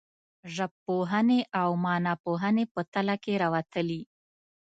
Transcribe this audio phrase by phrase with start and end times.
[0.55, 4.01] ژبپوهنې او معناپوهنې په تله کې راوتلي.